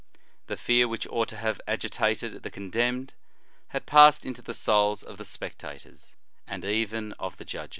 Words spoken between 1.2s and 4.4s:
to have agitated the condemned, had passed